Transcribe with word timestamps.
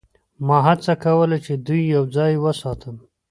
ما 0.45 0.57
هڅه 0.67 0.93
کوله 1.03 1.37
چې 1.45 1.53
دوی 1.65 1.83
یوځای 1.95 2.33
وساتم 2.39 2.95